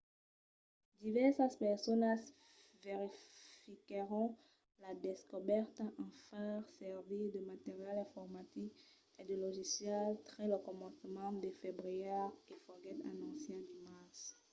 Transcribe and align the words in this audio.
divèrsas 1.03 1.53
personas 1.65 2.21
verifiquèron 2.83 4.25
la 4.83 4.91
descobèrta 5.07 5.85
en 6.03 6.09
far 6.27 6.55
servir 6.79 7.23
de 7.35 7.41
material 7.53 7.95
informatic 8.05 8.71
e 9.19 9.21
de 9.29 9.35
logicials 9.45 10.21
tre 10.29 10.43
lo 10.51 10.59
començament 10.69 11.35
de 11.43 11.49
febrièr 11.61 12.23
e 12.51 12.53
foguèt 12.65 12.99
anonciat 13.11 13.61
dimars 13.71 14.19